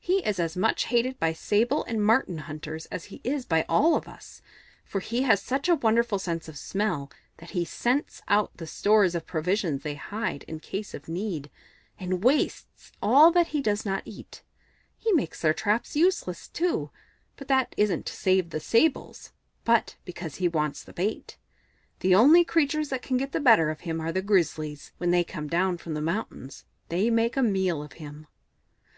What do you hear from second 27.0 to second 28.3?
make a meal of him."